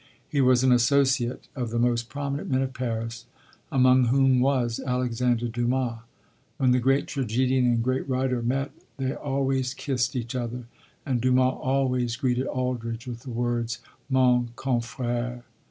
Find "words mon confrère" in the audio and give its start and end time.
13.29-15.43